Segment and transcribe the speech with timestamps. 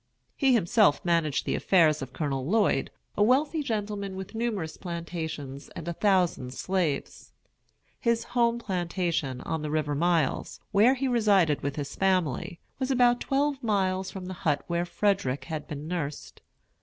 [0.35, 5.87] He himself managed the affairs of Colonel Lloyd, a wealthy gentleman with numerous plantations and
[5.87, 7.33] a thousand slaves.
[7.99, 13.21] His home plantation, on the river Miles, where he resided with his family, was about
[13.21, 16.41] twelve miles from the hut where Frederick had been nursed.